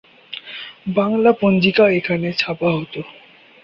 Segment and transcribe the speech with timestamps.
[0.95, 2.93] বাংলা পঞ্জিকা এখানে ছাপা হত।